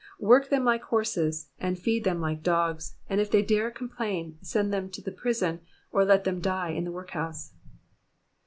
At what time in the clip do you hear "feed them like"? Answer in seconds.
1.77-2.41